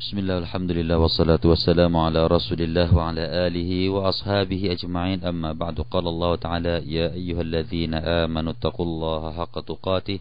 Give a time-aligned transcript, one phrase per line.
[0.00, 5.76] بسم الله الحمد لله والصلاة والسلام على رسول الله وعلى آله وأصحابه أجمعين أما بعد
[5.92, 10.18] قال الله تعالى يا أيها الذين آمنوا اتقوا الله حق تقاته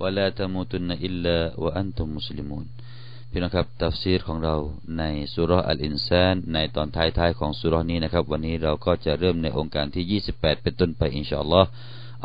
[0.00, 2.66] ولا تموتن إلا وأنتم مسلمون
[3.34, 4.54] พี่น้องครับตัฟซีรของเรา
[4.98, 5.04] ใน
[5.34, 11.68] สุรอัลอินซานในตอนท้ายๆของสุรนี้นะครับวันนี้เราก็จะเริ่มในองค์การที่ 28 เป็นต้นไปอินชาอัลลอฮ์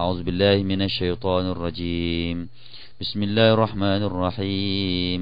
[0.01, 2.35] أعوذ بالله من الشيطان الرجيم
[3.01, 5.21] بسم الله الرحمن الرحيم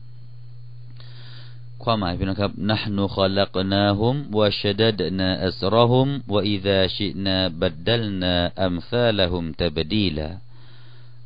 [1.82, 10.28] ความหมายพี่น้องครับนะนูขลักนาฮุมวะชดดนาอัสรหุมวะอิดาชินาบัดดัลนาอัมซาลหุมตบดีลา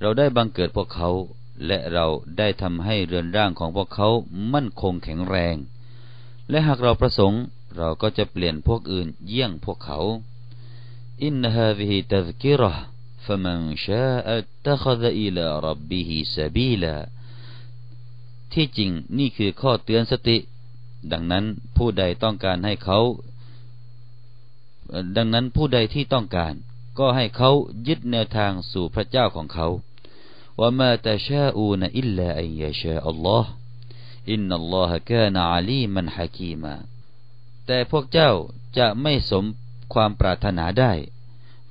[0.01, 1.11] เราได้บังเกิดพวกเขา
[1.67, 2.07] และเรา
[2.39, 4.09] ได้ทำให้เรือนร่างของพวกเขา
[4.53, 5.57] มั่นคงแข็งแรง
[6.51, 7.43] และหากเราประสงค์
[7.77, 10.01] เราก็จะเปลี่ยนพวกอื่นเยี่ยงพวกเขา
[11.25, 12.85] อินฮาวิฮิตัซกิรห์
[13.27, 17.09] فمن شاء اتخذ إلى ربه سبيلا
[18.54, 20.38] ที่จริงนี่คือข้อเตือนสติ
[21.12, 21.46] ดังนั้น
[21.78, 23.00] ผู้ใดต้องการให้เขา
[25.16, 26.54] ดังนั้นผู้ใดที่ต้องการ
[27.00, 27.52] ก็ให้เขา
[27.88, 29.68] ยึดแนวทางสู่พระเจ้าของเขา
[30.60, 33.50] ว่ามาตชาอูนอิลลาอัยยาชาอัลลอฮ์
[34.32, 36.76] อินนัลลอฮะกานะอาลีมันฮะกีมา
[37.66, 38.32] แต่พวกเจ้า
[38.78, 39.46] จะไม่สม
[39.94, 40.92] ความปรารถนาได้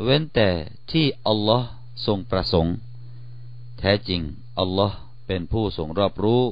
[0.03, 0.49] เว้นแต่
[0.91, 1.69] ที่อัลลอฮ์
[2.07, 2.77] ทรงประสงค์
[3.79, 4.21] แท้จริง
[4.61, 4.97] อัลลอฮ์
[5.27, 6.43] เป็นผู้ทรงรอบรู้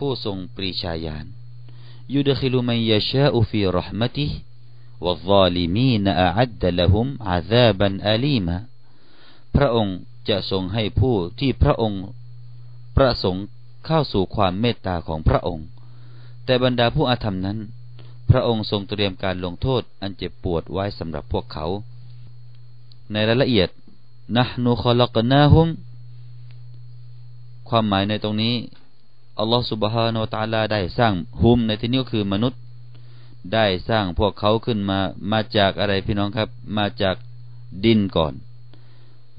[0.00, 1.26] ผู้ทรงปรีชาญาณ
[2.14, 4.26] ยุดขิลุมันยาชาอุฟีรหมติ
[5.04, 6.06] วัลาลิมีน
[6.38, 8.56] อัดละหุมอาซาบันอาลีมา
[9.54, 9.96] พระองค์
[10.28, 12.02] จะทรงให้ผู้ที่พระองค์
[12.96, 13.44] ประสงค์
[13.86, 15.66] เข้าสู่ความเมตตาของพระองค์
[16.44, 17.58] แต่บรรดาผู้อาธรรมนั้น
[18.30, 21.66] พระองค์ทรงเตรียมการลงโทษอันเจ็บปวดไว้สำหรับพวกเขา
[23.12, 23.68] ในรายละเอียด
[24.36, 25.68] นะนูขลักนาฮุม
[27.68, 28.54] ความหมายในตรงนี้
[29.38, 32.60] อัลลอฮฺสุบฮานาตาลาได้สร้างฮุมในที่นี้ก็คือมนุษย์
[33.54, 34.98] ได้สร้างพวกเขาขึ้นมา
[35.32, 36.48] มาจากอะไรพี่น้องครับ
[36.78, 37.16] มาจาก
[37.84, 38.34] ดินก่อน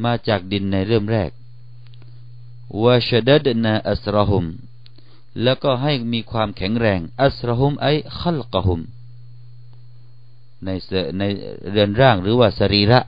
[0.04, 1.32] มาจากดินในเริ่มแรก
[2.84, 4.46] วะชดัดนาอัสรหุม
[5.44, 7.88] แล้วก็ให้มีความแข็งแรง อัสรหุมไอ
[8.20, 8.82] ขัลกหุม
[10.66, 10.70] ใน
[11.20, 11.24] ใน
[11.72, 13.00] เรือนร่างหรือว่าสรีระ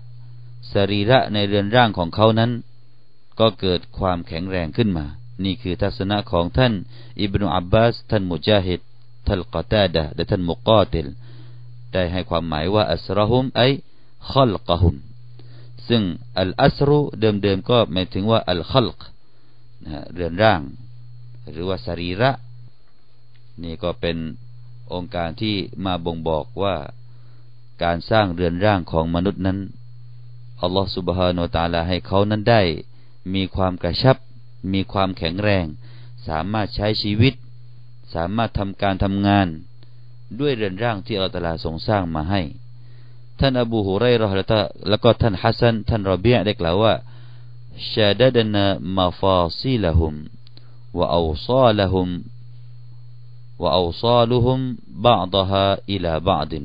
[0.73, 2.51] สรีระในเรือนร่างของเขานั้น
[3.39, 5.05] ก็เกิดความแข็งแรงขึ้นมา
[5.43, 6.73] นี่คือทัศนะของท่าน
[7.21, 8.79] อิบนุอับบาส ท่านมุจาฮิด
[9.27, 11.07] ท่านกอตาดะและท่านมุกอติล
[11.93, 13.61] ได้ให้ความหมายว่าอัสรหุมไอ
[14.31, 14.95] ขัลกหุม
[15.87, 16.03] ซึ่ง
[16.39, 18.99] อัลอัสรุเดิมๆก็หมายถึงว่าอัลขัลก
[20.13, 20.61] เรือนร่าง
[21.51, 22.31] หรือว่าสรีระ
[23.63, 24.17] นี่ก็เป็น
[24.93, 25.55] องค์การที่
[25.85, 26.75] มาบ่งบอกว่า
[27.83, 29.59] การสร้างเรือนร่างของมนุษย์นั้น
[30.61, 32.61] อัลลอฮฺสุบฮานาตาลาให้เขานั้นได้
[33.33, 34.17] มีความกระชับ
[34.72, 35.66] มีความแข็งแรง
[36.28, 37.34] สามารถใช้ชีวิต
[38.14, 39.46] สามารถทำการทำงาน
[40.40, 42.42] ด้วยเรือนร่างที่อัลตลาทรงสร้างมาให้
[43.38, 44.34] ท่านอบูฮุไรรอฮ์
[44.88, 46.94] แล้วก็ท่านฮัสซันท่านรอบียได้กล่าวว่า
[47.92, 48.64] ชาดดนา
[48.96, 50.14] มาฟาซิลหุม
[50.98, 52.08] วะอูซาลหุม
[53.62, 54.58] วะอูซาลุหุม
[55.06, 56.64] บาดฮาอิลาบาดิน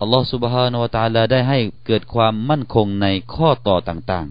[0.00, 4.26] อัลลอฮฺ سبحانه และ تعالى ได้ให้เกิดความมั่นคงในข้อต่อต่าง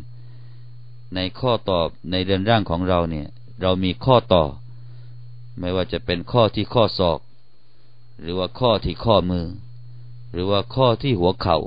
[1.14, 3.26] ในข้อต่อในเรือนร่างของเราเนี่ย
[3.62, 4.44] เรามีข้อต่อ
[5.58, 7.20] ไม่ว่าจะเป็นข้อที่ข้อศอก
[8.20, 9.47] หรือว่าข้อที่ข้อมือ
[10.32, 11.58] หรือว่าข้อที่หัวเขา่า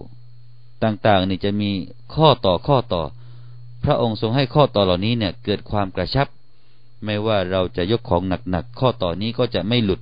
[0.83, 1.71] ต่างๆนี่จะมี
[2.15, 3.03] ข้อต่อข้อต่อ
[3.83, 6.27] พระองค์ทรงให้ข้อต่อเหล่านี้เนี่ยเกิดความกระชับ
[7.03, 10.01] ไม่ว่าเราจะยกของหนักๆข้อต่อนี้ก็จะไม่หลุด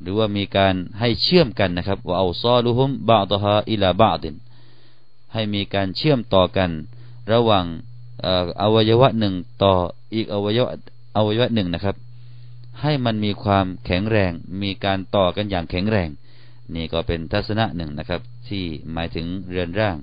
[0.00, 4.36] หรือว่ามีการให้เชื่อมกันนะครับว่าเอาซอลุฮุมบาตฮาอิลาบาดิน
[5.32, 6.70] ให้มีการเชื่อมต่อกัน
[7.32, 7.64] ระหว่าง
[8.62, 9.74] อวัยวะหนึ่งต่อ
[10.14, 10.70] อีกอวัยวะ
[11.16, 11.96] อวัยวะหนึ่งนะครับ
[12.80, 14.32] ให้มันมีความแข็งแรง
[14.62, 16.08] มีการต่อกันอย่างแข็งแรง
[16.74, 19.96] นี่ก็เป็นทัศนะหนึ่งนะครับ ที่หมายถึงเรือนร่าง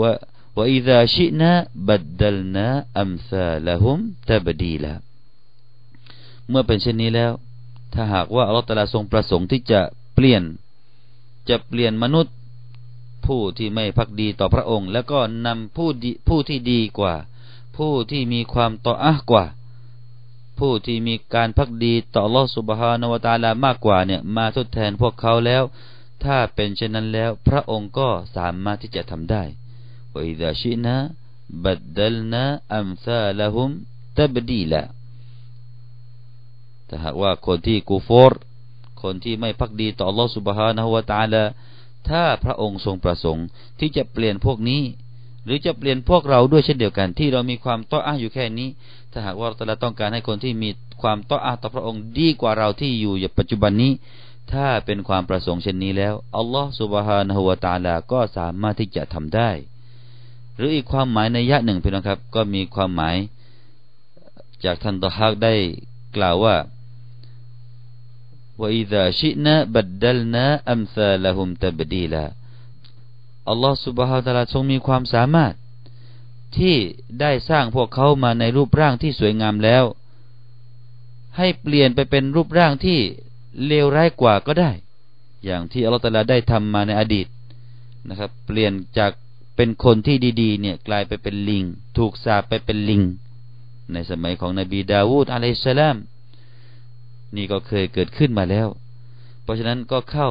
[0.00, 0.12] ว่า
[0.56, 1.50] ว่าอิดาชินะ
[1.88, 2.66] บัดดลนะ
[2.98, 4.92] อัมซาละฮุมตบดีละ
[6.48, 7.32] เมื่อเป็นเช่นนี้แล้ว
[7.94, 9.80] ถ้าหากว่าอัลลอฮฺตาลาทรงประสงค์ที่จะ
[10.14, 10.42] เปลี่ยน
[11.48, 12.34] จะเปลี่ยนมนุษย์
[13.30, 15.88] ผู้ที่ไม่พักดีต่อพระองค์ แล้วก็นำผู้
[16.28, 17.14] ผู้ที่ดีกว่า
[17.76, 19.44] ผู้ที่มีความต่ออะกว่า
[20.58, 25.62] ผู้ที่มีการพักดีต่อลอสุบฮานวตาลามากกว่าเนี่ยมาทดแทนพวกเขาแล้ว
[26.24, 29.42] ถ้าเป็นเช่นนั้นแล้ว พระองค์ก็สามารถที่จะทำได้
[30.12, 30.96] ว่าอิดาชินะ
[31.64, 32.44] บัดดัลนะ
[32.74, 33.70] อัมซาละฮุม
[34.16, 34.82] ตบดีละ
[36.86, 38.32] แต่หากว่าคนที่กูฟอร
[39.02, 41.44] คนที่ไม่พักดีต่อลอสุบฮานวตาลา
[42.08, 43.46] ถ้าพระองค์ทรงประสงค์
[43.80, 44.82] ที่จะเปลี่ยนพวกนี้
[45.44, 48.68] หรือจะเปลี่ยนพวกเราด้วยเช่นเดียวกัน ที่เรามีความต้ออาอยู่แค่นี้
[49.12, 50.70] ถ้าหากว่าเราต้องการให้คนที่มี
[51.02, 53.92] ความต้ออาต่อพระองค์ดีกว่าเราที่อยู่อย่างปัจจุบันนี้
[54.52, 59.50] ถ้าเป็นความประสงค์เช่นนี้แล้วอัลลอฮฺสุบฮานะฮุวาตาลาก็สามารถที่จะทำได้
[60.56, 63.16] หรืออีกความหมายในยะหนึ่งพี่น้องครับ ก็มีความหมาย
[64.64, 65.54] จากท่านตอฮักได้
[66.16, 66.54] กล่าวว่า
[68.60, 72.24] ว่าอิดะชินะบัดดัลนะอัมซาละฮุมตบดีลา
[73.48, 75.54] อัลลอฮฺสุบฮาวตะลาทรงมีความสามารถ
[76.58, 76.76] ที่
[77.20, 79.84] ได้สร้างพวกเขามาในรูปร่างที่สวยงามแล้ว
[81.36, 82.98] ให้เปลี่ยนไปเป็นรูปร่างที่
[83.66, 84.70] เลวร้ายกว่าก็ได้
[85.44, 87.26] อย่างที่อัลลอฮฺตะลาได้ทำมาในอดีต
[88.08, 89.12] นะครับ เปลี่ยนจาก
[89.56, 91.64] เป็นคนที่ดีๆเนี่ยกลายไปเป็นลิง
[91.96, 93.02] ถูกสาปไปเป็นลิง
[93.92, 95.96] ในสมัยของนบีดาวูดอะลัยสลาม
[97.36, 98.68] นี่ก็เคยเกิดขึ้นมาแล้ว
[99.42, 100.28] เพราะฉะนั้นก็เข้า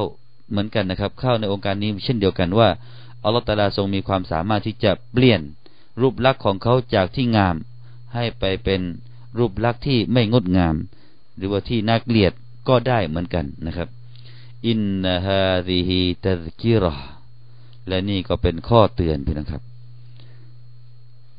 [0.50, 2.68] เหมือนกันนะครับ เข้าในองค์การนี้เช่นเดียวกันว่า
[3.24, 5.40] อัลลอฮฺตาลาทรงมีความสามารถที่จะเปลี่ยน
[6.00, 7.56] รูปลักษณ์ของเขาจากที่งาม
[8.14, 8.80] ให้ไปเป็น
[9.38, 10.74] รูปลักษณ์ที่ไม่งดงาม
[11.36, 12.32] หรือว่าที่น่าเกลียด
[12.68, 13.88] ก็ได้เหมือนกันนะครับ
[14.68, 17.06] อินนาฮาดิฮิตัซกิรห์
[17.88, 19.62] และนี่ก็เป็นข้อเตือนพี่นะครับ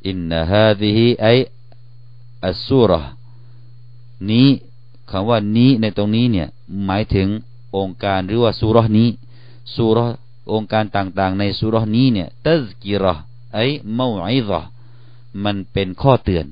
[0.08, 1.28] อินนาฮาดิฮิไอ
[2.46, 2.92] อัสซูร
[4.32, 4.48] นี้
[5.11, 6.49] คำว่านี้ในตรงนี้เนี่ย
[6.85, 7.29] หมายถึง
[7.77, 9.09] องค์การหรือว่าสุรนี้
[9.75, 9.99] สุร
[10.53, 13.05] องค์การต่างๆ ในสุรนี้เนี่ยตัซกิร
[13.55, 13.59] ไอ
[13.93, 14.51] เมาอิร
[15.45, 16.47] มันเป็นข้อเตือน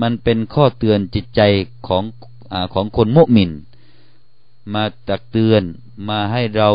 [0.00, 1.40] มันเป็นข้อเตือนจิตใจ
[1.86, 2.04] ของ
[2.52, 3.50] อของคนมุมิน
[4.72, 5.62] มาตักเตือน
[6.08, 6.68] มาให้เรา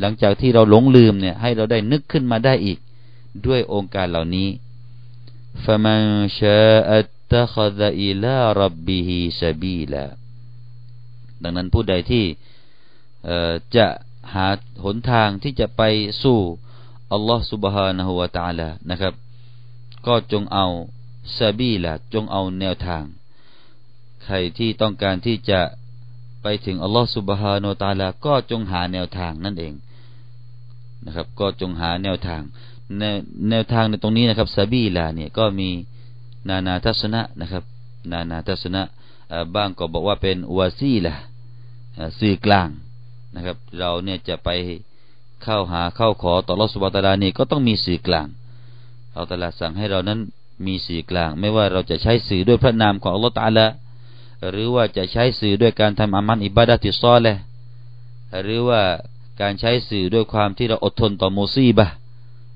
[0.00, 2.78] หลังจากที่เราหลงลืมเนี่ยให้เราได้นึกขึ้นมาได้อีก
[3.46, 4.48] ด้วยองค์การเหล่านี้
[5.64, 6.88] فمن شاء
[7.30, 10.06] اتخذ إلى ربه سبيلا
[11.42, 12.24] ดังนั้นผู้ใดที่
[13.76, 13.86] จะ
[14.34, 14.48] หา
[14.84, 15.82] หนทางที่จะไป
[16.22, 16.38] สู่
[17.12, 19.14] อัลลอฮ์ سبحانه และ تعالى นะครับ
[20.06, 20.66] ก็จงเอา
[21.38, 23.04] ซาบีละจงเอาแนวทาง
[24.24, 25.60] ใครที่ต้องการที่จะ
[26.42, 29.74] ไปถึงอัลลอฮฺสุบฮาโนตาลา ก็จงหาแนวทางนั่นเอง
[31.06, 32.42] นะครับ ก็จงหาแนวทาง
[32.98, 33.16] แนว
[33.50, 35.70] แนวทางในตรงนี้นะครับซาบีลาเนี่ยก็มี
[36.49, 37.63] นานาทัศนะนะครับ
[38.11, 38.81] นานาทัศนะ
[39.55, 41.13] บ้างก็บอกว่าเป็นวาซีละ
[42.19, 42.69] สื่อกลาง
[43.35, 44.49] นะครับ เราเนี่ยจะไป
[45.43, 48.27] เข้าหาเข้าขอต่อรสุบตาลานี่ก็ต้องมีสื่อกลาง
[49.13, 50.19] เอาตลาสั่งให้เรานั้น
[50.67, 53.65] มีสื่อกลาง ไม่ว่าเราจะใช้สื่อด้วยพระนามของอัลลอฮฺตาลา
[54.49, 57.37] หรือว่าจะใช้สื่อด้วยการทำอามันอิบาดะติซอเลย
[58.43, 58.81] หรือว่า
[59.41, 61.87] การใช้สื่อด้วยความที่เราอดทนต่อโมซีบะ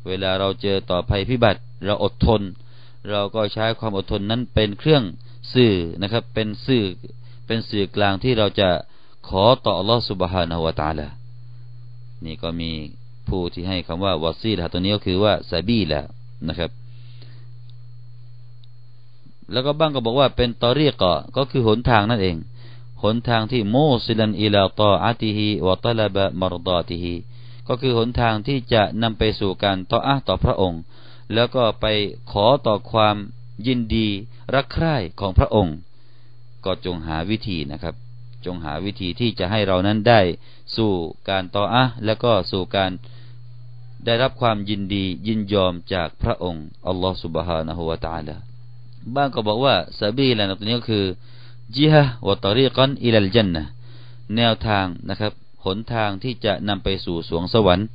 [0.08, 2.42] เวลาเราเจอต่อภัยพิบัติ เราอดทน
[3.10, 5.04] เราก็ใช้ความอดทนนั้นเป็นเครื่อง
[5.54, 6.84] สื่อนะครับ เป็นสื่อ
[7.48, 8.70] เป็นสื่อกลางที่เราจะ
[9.28, 11.08] ขอต่ออัลลอฮฺสุบฮานาวตาละ
[12.26, 12.72] นี่ก็มี
[13.30, 16.02] ผู้ที่ให้คำว่าวาซีละตัวนี้ก็คือว่าซาบีละ
[16.48, 16.72] นะครับ
[19.52, 22.38] แล้วก็บ้างก็บอกว่าเป็นตอรีกะก็คือหนทางนั่นเอง
[23.04, 27.16] หนทางที่โมูสิลันอิลาตออาติฮีวะตลาบะมรดาติฮี
[27.68, 30.82] ก็คือหนทางที่จะนำไปสู่การต่ออาต่อพระองค์
[31.34, 31.86] แล้วก็ไป
[32.32, 33.16] ขอต่อความ
[33.68, 34.08] ยินดี
[34.56, 35.78] รักใคร่ของพระองค์
[36.66, 37.96] ก็จงหาวิธีนะครับ
[38.46, 40.22] จงหาวิธีที่จะให้เรานั้นได้
[40.76, 40.92] สู่
[41.30, 42.92] การต่ออะแล้วก็สู่การ
[44.06, 48.36] ได้รับความยินดียินยอมจากพระองค์อัลลอฮฺสุบฮานะฮูวาตาลา
[49.16, 51.06] บ้างก็บอกว่าซาบีละนะตัวนี้ก็คือ
[51.76, 53.64] จิฮะวะตอรีกอนอิลัลจันนะ
[54.36, 55.34] แนวทางนะครับ
[55.66, 57.88] หนทางที่จะนำไปสู่สวงสวรรค์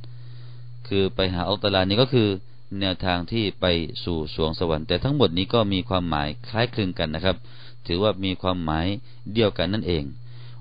[0.87, 2.27] คือไปหาอัลตลานี่ก็คือ
[2.79, 3.65] แนวทางที่ไป
[4.03, 7.37] สู่สวงสวรรค์ แต่ทั้งหมดนี้ก็มีความหมายคล้ายคลึงกันนะครับ
[7.85, 8.87] ถือว่ามีความหมาย
[9.33, 10.03] เดียวกันนั่นเอง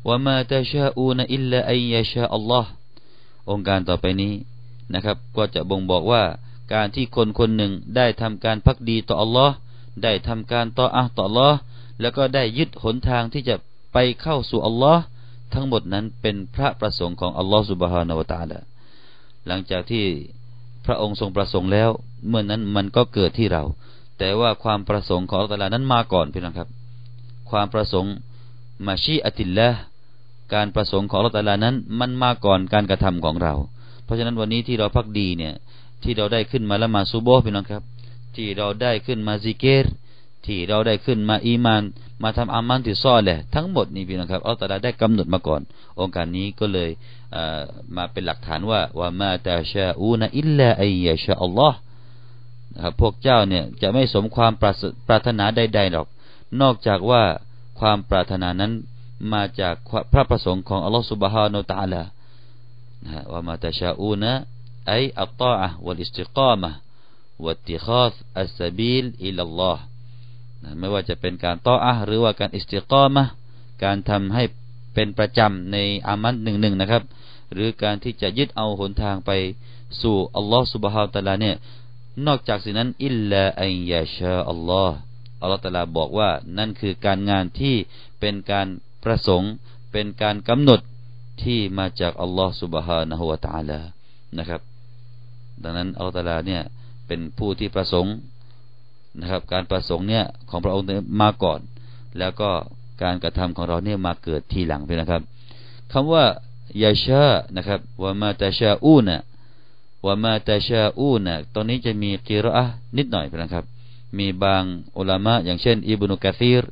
[0.06, 2.70] ว่ามาตาชาอูนอิลลาอัยยาชาอัลลอฮ์
[3.50, 4.32] องค์การต่อไปนี้
[4.94, 6.22] นะครับ ก็จะบ่งบอกว่า
[6.74, 9.54] การที่คนคนหนึ่งได้ทำการพักดีต่ออัลลอฮ์
[10.02, 11.58] ได้ทำการต่ออัลต่อลอฮ์
[12.00, 13.56] แล้วก็ได้ยึดหนทางที่จะ
[13.92, 15.02] ไปเข้าสู่อัลลอฮ์
[15.54, 18.58] ทั้งหมดนั้นเป็นพระประสงค์ของอัลลอฮฺสุบฮานาวตาละ
[19.46, 20.04] หลังจากที่
[20.86, 21.90] พระองค์ทรงประสงค์แล้ว
[22.28, 23.62] เมื่อนนั้นมันก็เกิดที่เรา
[24.18, 26.68] แต่ว่าความประสงค์ของอัลลอฮ์นั้นมาก่อนพี่น้องครับ
[27.50, 28.12] ความประสงค์
[28.86, 29.68] มาชีอติลละ
[30.54, 33.54] การประสงค์ของอัลลอฮ์นั้น มันมาก่อนการกระทำของเรา
[34.04, 35.54] เพราะฉะนั้นวันนี้ที่เราพักดีเนี่ย
[36.02, 37.82] ที่เราได้ขึ้นมาละมาซูโบพี่น้องครับ
[38.36, 39.84] ที่เราได้ขึ้นมาซิเกต
[40.46, 41.82] ที่เราได้ขึ้นมาอีมาน
[42.22, 45.60] มาทำอามันที่ซ่อนแลยทั้งหมดนี่พี่น้องครับอัลตลาได้กำหนดมาก่อน
[46.00, 46.90] องค์การนี้ก็เลย
[47.96, 51.78] มาเป็นหลักฐานว่าว่าما تشاءون إلا أن يشاء الله
[52.74, 54.62] นะครับพวกเจ้าเนี่ยจะไม่สมความป
[55.12, 56.06] รารถนาใดๆหรอก
[56.60, 57.22] นอกจากว่า
[57.80, 58.72] ความปรารถนานั้น
[59.32, 59.74] มาจาก
[60.12, 62.02] พระประสงค์ของอัลลอฮ์سبحانه وتعالى
[63.32, 64.32] ว่าما تشاءون أي
[64.88, 69.82] الطاعة والاستقامة واتخاذ السبيل إلى الله
[70.78, 73.24] ไม่ว่าจะเป็นการ طاعةหรือว่าการ استقامة
[73.84, 74.42] การทำให้
[74.94, 75.76] เป็นประจำใน
[76.06, 77.02] อามันหนึ่งหนึ่งนะครับ
[77.52, 79.30] หรือการที่จะยึดเอาหนทางไป
[80.02, 81.56] สู่อัลลอฮ์สุบฮาวตะลาเนี่ย
[82.26, 84.96] นอกจากสิ่งนั้นอิลลาอัยยาชาอัลลอฮ์
[85.40, 87.76] อัลลอฮ์ตะลาบอกว่านั่นคือการงานที่
[88.20, 88.66] เป็นการ
[89.04, 89.52] ประสงค์
[89.92, 90.80] เป็นการกำหนด
[91.42, 93.80] ที่มาจากอัลลอฮ์สุบฮานะฮุวาตาลา
[94.38, 94.60] นะครับ
[95.62, 96.62] ดังนั้นอัลลอฮฺตาลาเนี่ย
[97.06, 98.14] เป็นผู้ที่ประสงค์
[99.20, 100.86] นะครับ การประสงค์เนี่ยของพระองค์
[101.20, 101.60] มาก่อน
[102.18, 102.50] แล้วก็
[103.02, 105.22] การกระทำของเราเนี่ยมาเกิดทีหลังไปนะครับ
[105.92, 106.24] คำว่า
[106.82, 107.24] ยาชา
[107.56, 109.18] นะครับวามาตาชาอูนะ
[110.06, 112.64] วามาตาชาอูนะตอนนี้จะมีกีรอะ
[112.96, 113.64] นิดหน่อยนะครับ
[114.18, 114.62] มีบาง
[114.96, 116.62] อุลามะอย่างเช่นอิบนุกะซีร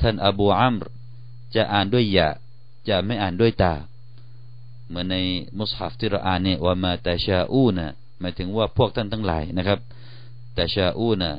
[0.00, 0.86] ท่านอบูอัมร
[1.54, 2.28] จะอ่านด้วยยะ
[2.88, 3.74] จะไม่อ่านด้วยตา
[4.88, 5.16] เหมือนใน
[5.58, 7.86] มุสฮัฟที่เราอ่านเนี่ยว่ามาตาชาอูนะ
[8.20, 9.78] หมายถึงว่าพวกท่านทั้งหลายนะครับ
[10.54, 11.30] แต่ชาอูนะ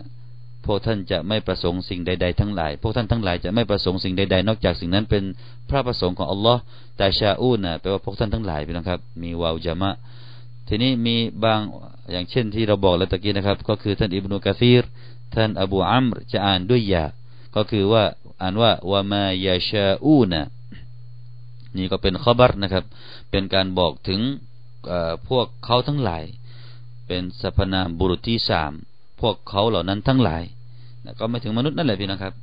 [0.66, 5.24] พวกท่านจะไม่ประสงค์สิ่งใด ๆ ทั้งหลาย พวกท่านทั้งหลายจะไม่ประสงค์สิ่งใด ๆ นอกจากสิ่งนั้นเป็น
[5.70, 6.62] พระประสงค์ของอัลลอฮ์
[6.98, 9.92] แต่ชาอูนะแปลว่าพวกท่านทั้งหลายพี่น้องครับ มีวาวจามะ
[10.68, 11.60] ทีนี้มีบาง
[12.12, 14.84] อย่างเช่นที่เราบอกแล้วตะกี้นะครับ ก็คือท่านอิบนุกะซีร
[15.36, 17.06] ท่านอบูอัมรจะอ่านด้วยยา
[17.56, 18.04] ก็คือว่า
[18.42, 20.42] อ่านว่าวามายาชาอูนะ
[21.78, 22.84] นี่ก็เป็นข้อบัตนะครับ
[23.32, 24.22] เป็นการบอกถึง
[25.28, 26.24] พวกเขาทั้งหลาย
[27.08, 28.74] เป็นสรรพนามบุรุษที่สาม
[29.22, 30.44] พวกเขาเหล่านั้นทั้งหลาย
[31.06, 32.34] นะก็ไม่ถึงมนุษย์นั่นแหละพี่นะครับ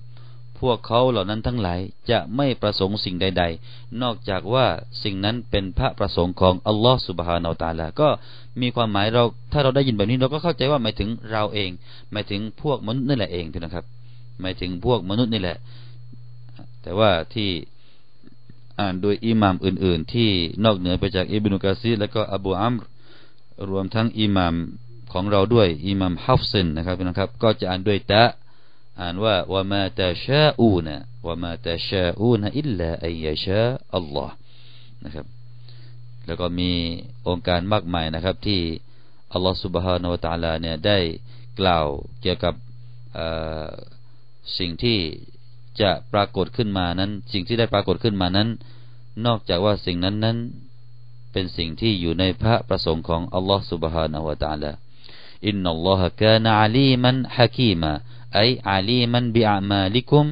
[0.61, 1.81] พวกเขาเหล่านั้นทั้งหลาย
[2.11, 4.67] จะไม่ประสงค์สิ่งใด ๆ นอกจากว่า
[5.03, 8.09] สิ่งนั้นเป็นพระประสงค์ของอัลลอฮฺสุบฮานาอัลตาลาก็
[8.61, 11.71] มีความหมายเราถ้าเราได้ยินแบบนี้เราก็เข้าใจว่าหมายถึงเราเอง
[12.13, 13.85] หมายถึงพวกมนุษย์นี่แหละเองพี่นะครับ
[14.41, 15.57] หมายถึงพวกมนุษย์นี่แหละ
[16.83, 17.51] แต่ว่าที่
[18.81, 20.29] อ่านโดยอิหมามอื่น ๆ ที่
[20.65, 22.79] นอกเหนือไปจากอิบนุกาซีและก็อบูอัมร
[23.71, 24.55] รวมทั้งอิหมาม
[25.13, 28.25] ของเราด้วยอิหมามฮัฟซินนะครับพี่น้องครับ ก็จะอ่านด้วยตะ
[29.01, 30.97] อ่านว่าวามาตาชาอูนะ
[31.27, 33.65] วามาตาชาอูนะอิลลาอัยยาชา
[33.97, 34.35] อัลลอฮ์
[35.05, 35.27] นะครับ
[36.27, 36.71] แล้วก็มี
[37.29, 38.61] องค์การมากมายนะครับ ที่
[39.33, 40.99] อัลลอฮ์สุบฮานาวะตาลาเนี่ยได้
[41.61, 41.87] กล่าว
[42.21, 42.55] เกี่ยวกับ
[44.59, 44.99] สิ่งที่
[45.81, 48.49] จะปรากฏขึ้นมานั้น สิ่งที่ได้ปรากฏขึ้นมานั้น
[49.27, 50.37] นอกจากว่าสิ่งนั้นนั้น
[51.33, 54.73] เป็นสิ่งที่อยู่ในพระประสงค์ของอัลลอฮ์สุบฮานาวะตาลา
[59.71, 60.27] มาลิกุม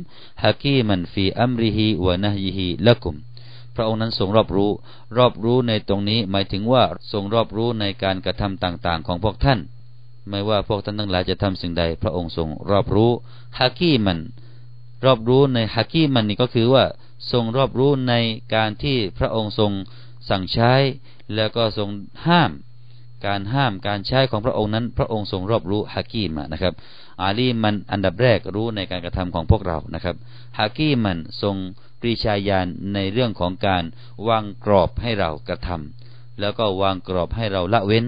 [0.45, 3.15] ฮะกีมันฟีอัมริฮิวะนะฮิฮิละกุม
[3.75, 4.71] พระองค์นั้นทรงรอบรู้
[5.19, 6.83] รอบรู้ในตรงนี้หมายถึงว่า
[7.13, 9.59] ทรงรอบรู้ในการกระทำต่างๆ ของพวกท่าน
[10.29, 13.11] ไม่ว่าพวกท่านทั้งหลายจะทำสิ่งใด พระองค์ทรงรอบรู้
[13.59, 14.19] ฮะกีมัน
[15.05, 16.85] รอบรู้ในฮะกีมันนี่ก็คือว่า
[17.33, 18.15] ทรงรอบรู้ใน
[18.55, 19.73] การที่พระองค์ทรง
[20.29, 20.73] สั่งใช้
[21.35, 21.89] แล้วก็ทรง
[22.27, 22.51] ห้าม
[23.27, 26.75] การห้ามการใช้ของพระองค์นั้น พระองค์ทรงรอบรู้ฮากีมนะครับ
[27.23, 30.17] อาลีมันอันดับแรกรู้ในการกระทำของพวกเรานะครับ
[30.59, 31.57] ฮากีมันทรง
[32.01, 33.85] ปรีชาญาณในเรื่องของการ
[34.29, 38.05] วางกรอบให้เรากระทำแล้วก็วางกรอบให้เราละเว้น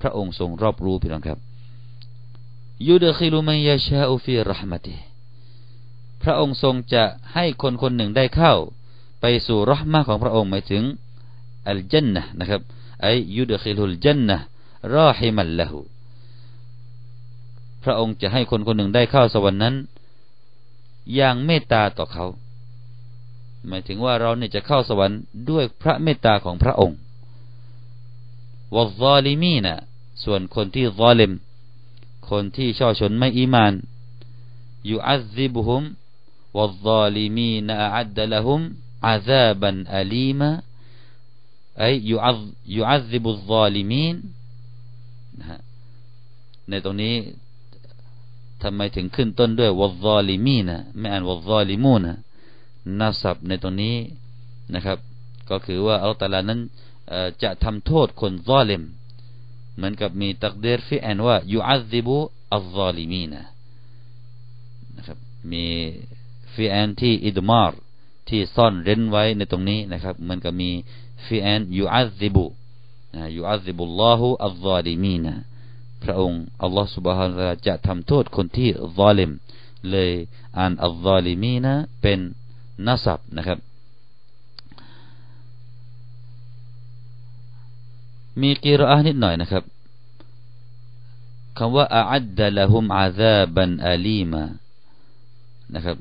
[0.00, 1.38] พระองค์ทรงรอบรู้พี่น้องครับ
[2.86, 4.96] ยูดคิลุมัยยาชาอุฟีรหมติ
[6.22, 8.54] พระองค์ทรงจะให้คนคนหนึ่งได้เข้า
[9.20, 10.82] ไปสู่รหมะของพระองค์หมายถึง
[11.68, 12.60] อัลจันนะนะครับ
[13.02, 14.36] ไอยุดคิลุลจันนะ
[14.94, 15.78] รอฮิมัลละหู
[17.82, 19.74] พระองค์จะให้คนคนหนึ่งได้เข้าสวรรค์นั้น
[21.14, 22.26] อย่างเมตตาต่อเขา
[23.68, 25.18] หมายถึงว่าเราเนี่ยจะเข้าสวรรค์
[25.50, 26.96] ด้วยพระเมตตาของพระองค์
[28.76, 29.74] วะซาลิมีนะ
[30.24, 31.32] ส่วนคนที่ซาลิม
[32.30, 33.74] คนที่ช่อชนไม่อีมาน
[34.90, 35.82] ยูอัซซิบุฮุม
[36.58, 38.60] วะซาลิมีนอัดละฮุม
[39.08, 40.50] อาซาบันอาลีมา
[41.85, 41.93] أي
[42.77, 44.15] يعذب الظالمين
[45.39, 45.59] นะฮะ
[46.69, 47.15] ในตรงนี้
[48.63, 52.15] ทำไมถึงขึ้นต้นด้วยวัลซอลิมีนะไม่อ่านวัลซอลิมูนะ
[52.99, 53.95] นัสับในตรงนี้
[54.73, 54.97] นะครับ
[55.49, 56.61] ก็คือว่าอัลตลานั้น
[57.43, 58.83] จะทำโทษคนซอเลม
[59.75, 62.17] เหมือนกับมีตักเดรฟิแอนว่ายูอัซิบุ
[62.53, 63.43] อัลซอลิมีนะ
[64.97, 65.17] นะครับ
[65.51, 65.65] มี
[66.53, 67.71] ฟิแอนที่อิดมาร
[68.29, 70.69] ที่ซ่อนเร้นไว้ในตรงนี้นะครับเหมือนกับมี
[71.25, 72.45] ฟิแอนยูอัซิบุ
[73.37, 75.33] ยูอัซิบุลลอฮุอัลซอลิมีนะ
[76.03, 79.31] พระองค์อัลลอฮฺ سبحانه และ تعالى จะทำโทษคนที่ซอลิม
[79.91, 80.11] เลย
[80.57, 82.19] อ่านอัลซอลิมีนะเป็น
[82.87, 83.59] นัสับนะครับ
[88.41, 89.63] มีกีรอนิดหน่อยนะครับ
[91.57, 94.43] คำว่าอัดดะละฮุมอาซาบันอาลีมา
[95.75, 95.97] นะครับ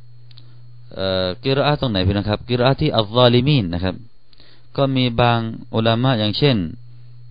[1.44, 3.94] กิรอตรงไหนพี่นะครับกิรอที่อัลลอลิมีนนะครับ
[4.77, 5.39] ก็มีบาง
[5.73, 6.57] อุลามะอย่างเช่น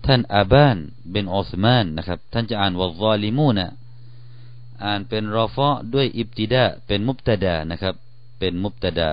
[0.05, 0.77] ท่านอาบาน
[1.11, 3.67] บินออสมานนะครับ ท่านจะอ่านوالظالمون
[4.85, 7.95] อ่านเป็นرفعด้วยابتداءเป็นمبتدأนะครับ
[8.39, 9.09] เป็นمبتدأ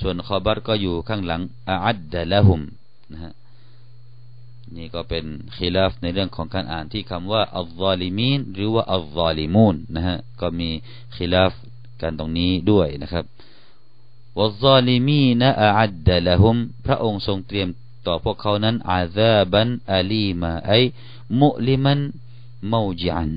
[0.00, 1.40] ส่วนخبرก็อยู่ข้างหลัง
[1.86, 2.60] أعد لهم
[3.12, 3.32] นะฮะ
[4.76, 5.24] นี่ก็เป็น
[5.56, 10.68] خلافในเรื่องของการอ่านที่คำว่าالظالمينหรือว่าالظالمونนะฮะก็มี
[11.16, 11.52] خلاف
[12.02, 13.24] กันตรงนี้ด้วยนะครับ
[14.36, 15.42] วัลลอลิมีน
[15.80, 16.56] อัดดะละฮุม
[16.86, 17.68] พระองค์ทรงเตรียม
[18.06, 20.72] ต่อพวกเขานั้นอาซาบันอาลีมาไอ
[21.40, 22.00] มุลิมัน
[22.72, 23.30] มูจิอัน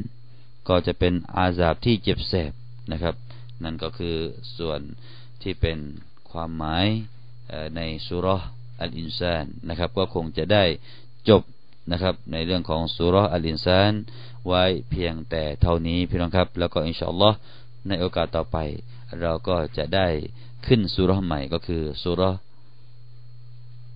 [0.68, 2.52] ก็จะเป็นอาซาบที่เจ็บแสบ
[2.92, 3.16] นะครับ
[3.64, 4.16] นั่นก็คือ
[4.58, 4.82] ส่วน
[5.42, 5.78] ที่เป็น
[6.32, 6.88] ความหมาย
[7.76, 8.28] ในสุร
[8.82, 10.64] อัลอินซานนะครับ ก็คงจะได้
[11.30, 11.42] จบ
[11.92, 13.94] นะครับ ในเรื่องของสุรอัลอินซาน
[14.48, 17.38] ไว้เพียงแต่เท่านี้พี่น้องครับ แล้วก็อินชาอัลลอฮ์
[17.89, 18.59] ในโอกาสต่อไป
[19.21, 20.09] เราก็จะได้
[20.67, 22.23] ขึ้นสุรใหม่ก็คือสุร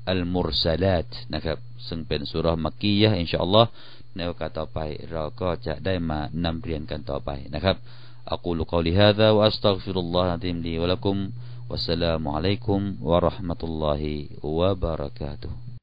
[0.09, 3.69] อัลมุรซาลาตนะครับซึ่งเป็นสุรมักกียะอินชาอัลลอฮ์
[4.17, 4.79] ในโอกาสต่อไป
[5.13, 7.77] เราก็จะได้มานำเรียนกันต่อไปนะครับ
[8.31, 11.31] أقول قولي هذا وأستغفر الله العظيم لي ولكم
[11.71, 14.03] والسلام عليكم ورحمة الله
[14.43, 15.64] وبركاته